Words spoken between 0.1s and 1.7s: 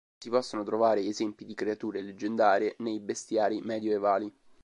Si possono trovare esempi di